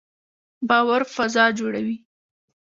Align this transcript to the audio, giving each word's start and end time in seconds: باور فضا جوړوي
باور 0.69 1.01
فضا 1.15 1.45
جوړوي 1.57 1.97